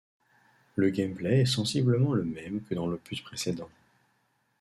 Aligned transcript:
Le 0.77 0.89
gameplay 0.89 1.41
est 1.41 1.45
sensiblement 1.45 2.13
le 2.15 2.23
même 2.23 2.63
que 2.63 2.73
dans 2.73 2.87
l'opus 2.87 3.21
précédent. 3.21 3.69